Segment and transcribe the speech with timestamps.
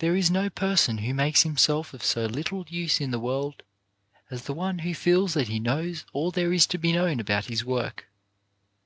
[0.00, 3.62] There is no person who makes him self of so little use in the world
[4.30, 7.46] as the one who feels that he knows all there is to be known about
[7.46, 8.10] his work.